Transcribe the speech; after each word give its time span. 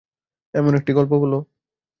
একটি 0.75 0.91
গল্প 0.93 1.11
বলো। 1.21 1.37